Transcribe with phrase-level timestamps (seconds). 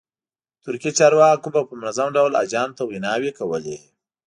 [0.63, 3.77] ترکي چارواکو به په منظم ډول حاجیانو ته ویناوې کولې.